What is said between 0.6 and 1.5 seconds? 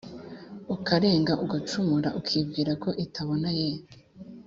ukarenga